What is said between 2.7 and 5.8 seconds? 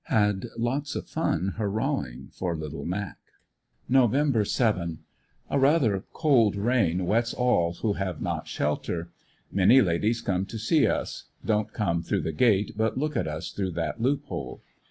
Mac." Nov. 7.— A